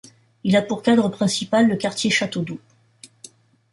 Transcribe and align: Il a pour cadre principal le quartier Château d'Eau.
Il 0.43 0.55
a 0.55 0.63
pour 0.63 0.81
cadre 0.81 1.09
principal 1.09 1.67
le 1.67 1.75
quartier 1.75 2.09
Château 2.09 2.41
d'Eau. 2.41 2.59